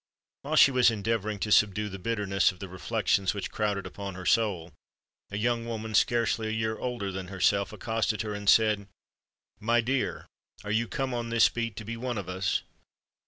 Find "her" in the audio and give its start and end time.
4.15-4.25, 8.23-8.33